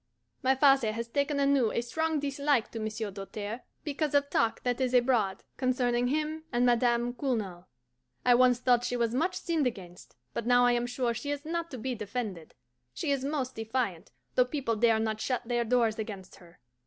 [0.41, 4.81] My father has taken anew a strong dislike to Monsieur Doltaire, because of talk that
[4.81, 7.67] is abroad concerning him and Madame Cournal.
[8.25, 11.45] I once thought she was much sinned against, but now I am sure she is
[11.45, 12.55] not to be defended.
[12.95, 16.57] She is most defiant, though people dare not shut their doors against her.